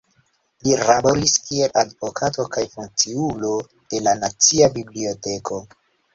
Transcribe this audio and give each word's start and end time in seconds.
Li 0.67 0.71
laboris 0.77 1.33
kiel 1.49 1.75
advokato 1.81 2.47
kaj 2.57 2.65
funkciulo 2.73 3.53
de 3.93 4.03
la 4.09 4.17
Nacia 4.25 4.73
Biblioteko. 4.81 5.63